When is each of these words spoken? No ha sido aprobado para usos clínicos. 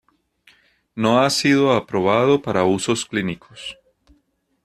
No 0.95 1.19
ha 1.19 1.29
sido 1.29 1.73
aprobado 1.73 2.41
para 2.41 2.63
usos 2.63 3.05
clínicos. 3.05 3.77